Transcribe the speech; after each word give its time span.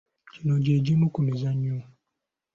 Gino 0.33 0.55
gye 0.63 0.75
gimu 0.85 1.07
ku 1.13 1.19
mizannyo 1.25 1.77